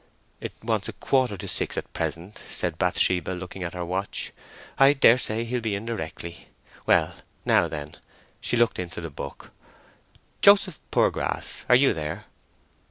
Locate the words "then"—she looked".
7.67-8.79